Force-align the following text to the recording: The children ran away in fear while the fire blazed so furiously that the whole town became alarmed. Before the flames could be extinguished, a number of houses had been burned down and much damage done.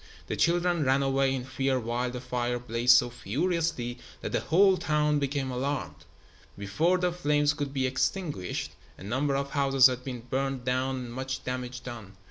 The 0.25 0.35
children 0.35 0.83
ran 0.83 1.03
away 1.03 1.31
in 1.35 1.45
fear 1.45 1.79
while 1.79 2.09
the 2.09 2.19
fire 2.19 2.57
blazed 2.57 2.97
so 2.97 3.11
furiously 3.11 3.99
that 4.21 4.31
the 4.31 4.39
whole 4.39 4.77
town 4.77 5.19
became 5.19 5.51
alarmed. 5.51 6.05
Before 6.57 6.97
the 6.97 7.11
flames 7.11 7.53
could 7.53 7.71
be 7.71 7.85
extinguished, 7.85 8.71
a 8.97 9.03
number 9.03 9.35
of 9.35 9.51
houses 9.51 9.85
had 9.85 10.03
been 10.03 10.21
burned 10.21 10.65
down 10.65 10.95
and 10.95 11.13
much 11.13 11.43
damage 11.43 11.83
done. 11.83 12.13